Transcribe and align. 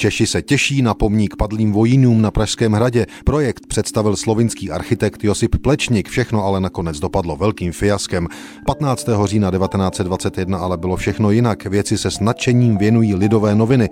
Češi 0.00 0.26
se 0.26 0.42
těší 0.42 0.82
na 0.82 0.94
pomník 0.94 1.36
padlým 1.36 1.72
vojínům 1.72 2.22
na 2.22 2.30
Pražském 2.30 2.72
hradě. 2.72 3.06
Projekt 3.24 3.66
představil 3.66 4.16
slovinský 4.16 4.70
architekt 4.70 5.24
Josip 5.24 5.56
Plečnik, 5.62 6.08
všechno 6.08 6.44
ale 6.44 6.60
nakonec 6.60 7.00
dopadlo 7.00 7.36
velkým 7.36 7.72
fiaskem. 7.72 8.28
15. 8.66 9.08
října 9.24 9.50
1921 9.50 10.58
ale 10.58 10.78
bylo 10.78 10.96
všechno 10.96 11.30
jinak, 11.30 11.66
věci 11.66 11.98
se 11.98 12.10
s 12.10 12.20
nadšením 12.20 12.76
věnují 12.76 13.14
lidové 13.14 13.54
noviny. 13.54 13.90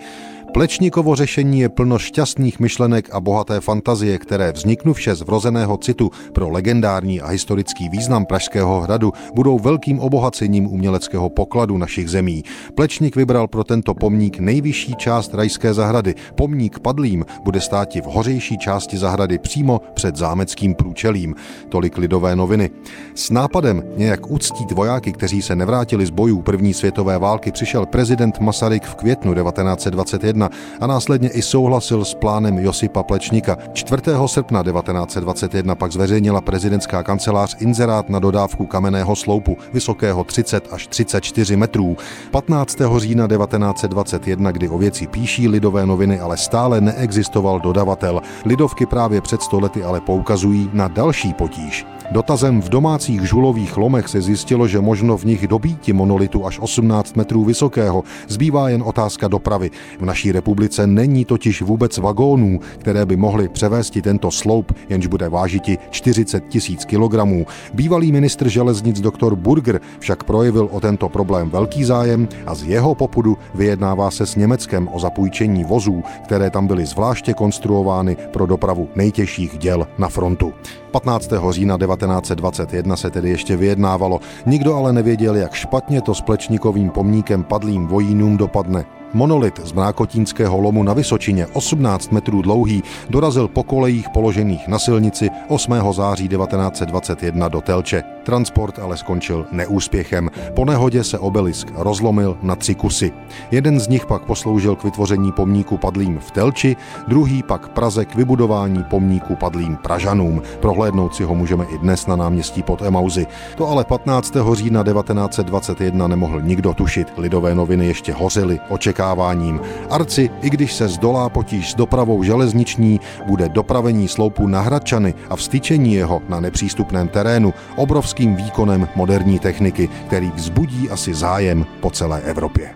Plečnikovo 0.53 1.17
řešení 1.17 1.61
je 1.61 1.69
plno 1.69 1.99
šťastných 1.99 2.61
myšlenek 2.61 3.09
a 3.13 3.21
bohaté 3.21 3.61
fantazie, 3.61 4.19
které 4.19 4.53
vzniknuvše 4.53 5.15
z 5.15 5.23
vrozeného 5.23 5.77
citu 5.77 6.11
pro 6.33 6.49
legendární 6.49 7.21
a 7.21 7.29
historický 7.29 7.89
význam 7.89 8.25
Pražského 8.25 8.81
hradu 8.81 9.13
budou 9.35 9.59
velkým 9.59 10.01
obohacením 10.01 10.67
uměleckého 10.67 11.29
pokladu 11.31 11.79
našich 11.79 12.11
zemí. 12.11 12.45
Plečnik 12.75 13.17
vybral 13.17 13.49
pro 13.49 13.65
tento 13.65 13.95
pomník 13.95 14.39
nejvyšší 14.39 14.95
část 14.95 15.35
rajské 15.35 15.75
zahrady. 15.75 16.15
Pomník 16.35 16.79
padlým 16.79 17.25
bude 17.45 17.61
stát 17.61 17.95
v 17.95 18.05
hořejší 18.05 18.59
části 18.59 18.99
zahrady 18.99 19.39
přímo 19.39 19.81
před 19.95 20.17
zámeckým 20.17 20.75
průčelím. 20.75 21.35
Tolik 21.69 21.99
lidové 21.99 22.37
noviny. 22.37 22.71
S 23.15 23.31
nápadem 23.31 23.83
nějak 23.97 24.31
uctít 24.31 24.73
vojáky, 24.73 25.13
kteří 25.13 25.43
se 25.43 25.57
nevrátili 25.57 26.07
z 26.07 26.11
bojů 26.11 26.43
první 26.43 26.75
světové 26.75 27.19
války, 27.19 27.53
přišel 27.53 27.87
prezident 27.87 28.41
Masaryk 28.41 28.85
v 28.85 28.95
květnu 28.95 29.35
1921 29.35 30.38
1921 30.39 30.51
a 30.81 30.87
následně 30.87 31.29
i 31.29 31.43
souhlasil 31.43 32.05
s 32.05 32.15
plánem 32.15 32.59
Josipa 32.59 33.03
Plečníka. 33.03 33.57
4. 33.73 34.03
srpna 34.27 34.63
1921 34.63 35.75
pak 35.75 35.93
zveřejnila 35.93 36.41
prezidentská 36.41 37.03
kancelář 37.03 37.57
inzerát 37.61 38.09
na 38.09 38.19
dodávku 38.19 38.67
kamenného 38.67 39.17
sloupu 39.17 39.57
vysokého 39.73 40.25
30 40.25 40.69
až 40.73 40.87
34 40.87 41.57
metrů. 41.57 41.97
15. 42.31 42.79
října 42.97 43.29
1921, 43.29 44.53
kdy 44.53 44.69
o 44.69 44.79
věci 44.79 45.07
píší 45.07 45.49
lidové 45.49 45.87
noviny, 45.87 46.21
ale 46.21 46.37
stále 46.37 46.81
neexistoval 46.81 47.61
dodavatel. 47.61 48.21
Lidovky 48.45 48.87
právě 48.87 49.21
před 49.21 49.43
stolety 49.43 49.85
ale 49.85 50.01
poukazují 50.01 50.71
na 50.73 50.89
další 50.89 51.35
potíž. 51.35 51.87
Dotazem 52.11 52.63
v 52.63 52.69
domácích 52.69 53.29
žulových 53.29 53.77
lomech 53.77 54.09
se 54.09 54.23
zjistilo, 54.23 54.69
že 54.69 54.81
možno 54.81 55.17
v 55.17 55.25
nich 55.25 55.49
dobíti 55.49 55.93
monolitu 55.93 56.47
až 56.47 56.59
18 56.59 57.17
metrů 57.17 57.45
vysokého. 57.45 58.05
Zbývá 58.29 58.69
jen 58.69 58.83
otázka 58.87 59.29
dopravy. 59.29 59.71
V 60.01 60.05
naší 60.05 60.33
republice 60.33 60.87
není 60.87 61.25
totiž 61.25 61.63
vůbec 61.63 61.99
vagónů, 61.99 62.61
které 62.79 63.07
by 63.07 63.17
mohly 63.17 63.49
převést 63.49 63.99
tento 64.03 64.31
sloup, 64.31 64.73
jenž 64.89 65.07
bude 65.07 65.29
vážiti 65.29 65.79
40 65.91 66.49
tisíc 66.49 66.85
kilogramů. 66.85 67.47
Bývalý 67.75 68.13
ministr 68.13 68.49
železnic 68.49 69.01
dr. 69.01 69.35
Burger 69.35 69.81
však 69.99 70.25
projevil 70.25 70.69
o 70.73 70.81
tento 70.81 71.09
problém 71.09 71.51
velký 71.51 71.85
zájem 71.85 72.29
a 72.47 72.55
z 72.55 72.63
jeho 72.63 72.95
popudu 72.95 73.39
vyjednává 73.55 74.11
se 74.11 74.27
s 74.27 74.37
Německem 74.37 74.89
o 74.93 75.01
zapůjčení 75.01 75.65
vozů, 75.65 76.03
které 76.25 76.51
tam 76.51 76.67
byly 76.67 76.87
zvláště 76.87 77.35
konstruovány 77.35 78.17
pro 78.33 78.47
dopravu 78.47 78.89
nejtěžších 78.95 79.59
děl 79.59 79.87
na 79.99 80.09
frontu. 80.09 80.53
15. 80.89 81.31
října 81.51 81.79
1921 81.79 82.97
se 82.97 83.11
tedy 83.11 83.31
ještě 83.31 83.57
vyjednávalo. 83.57 84.21
Nikdo 84.47 84.77
ale 84.77 84.93
nevěděl, 84.93 85.37
jak 85.37 85.55
špatně 85.55 86.01
to 86.01 86.15
s 86.15 86.21
plečníkovým 86.21 86.91
pomníkem 86.91 87.45
padlým 87.45 87.87
vojínům 87.87 88.37
dopadne. 88.37 88.85
Monolit 89.15 89.61
z 89.65 89.73
Mrákotínského 89.73 90.61
lomu 90.61 90.83
na 90.83 90.93
Vysočině, 90.93 91.47
18 91.47 92.13
metrů 92.13 92.43
dlouhý, 92.43 92.83
dorazil 93.11 93.49
po 93.49 93.63
kolejích 93.63 94.09
položených 94.09 94.69
na 94.69 94.79
silnici 94.79 95.31
8. 95.49 95.93
září 95.93 96.29
1921 96.29 97.49
do 97.49 97.61
Telče. 97.61 98.05
Transport 98.23 98.79
ale 98.79 98.97
skončil 98.97 99.47
neúspěchem. 99.53 100.31
Po 100.55 100.65
nehodě 100.65 101.05
se 101.05 101.19
obelisk 101.19 101.69
rozlomil 101.75 102.39
na 102.43 102.57
tři 102.57 102.75
kusy. 102.75 103.13
Jeden 103.51 103.81
z 103.81 103.89
nich 103.89 104.07
pak 104.07 104.23
posloužil 104.23 104.77
k 104.77 104.85
vytvoření 104.85 105.33
pomníku 105.33 105.77
padlým 105.77 106.19
v 106.19 106.31
Telči, 106.31 106.77
druhý 107.07 107.43
pak 107.43 107.69
Praze 107.69 108.05
k 108.05 108.15
vybudování 108.15 108.85
pomníku 108.85 109.37
padlým 109.37 109.77
Pražanům. 109.77 110.43
Prohlédnout 110.61 111.15
si 111.15 111.25
ho 111.25 111.35
můžeme 111.35 111.65
i 111.65 111.79
dnes 111.79 112.07
na 112.07 112.17
náměstí 112.17 112.63
pod 112.63 112.83
Emauzy. 112.83 113.27
To 113.57 113.69
ale 113.69 113.85
15. 113.85 114.37
října 114.53 114.85
1921 114.85 116.07
nemohl 116.09 116.41
nikdo 116.41 116.75
tušit. 116.75 117.13
Lidové 117.17 117.55
noviny 117.55 117.87
ještě 117.87 118.13
hořily 118.13 118.61
očekáváním. 118.99 119.61
Arci, 119.91 120.31
i 120.43 120.51
když 120.51 120.75
se 120.75 120.89
zdolá 120.89 121.29
potíž 121.29 121.71
s 121.71 121.75
dopravou 121.75 122.23
železniční, 122.23 123.01
bude 123.27 123.49
dopravení 123.49 124.09
sloupu 124.09 124.47
na 124.47 124.61
Hradčany 124.61 125.15
a 125.31 125.37
vstyčení 125.37 125.95
jeho 125.95 126.23
na 126.29 126.41
nepřístupném 126.41 127.09
terénu 127.09 127.55
obrovský 127.77 128.09
obrovským 128.09 128.37
výkonem 128.37 128.89
moderní 128.95 129.39
techniky, 129.39 129.89
který 130.07 130.31
vzbudí 130.35 130.91
asi 130.91 131.15
zájem 131.15 131.67
po 131.81 131.91
celé 131.91 132.21
Evropě. 132.21 132.75